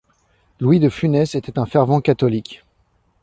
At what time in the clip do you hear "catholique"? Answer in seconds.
2.01-2.63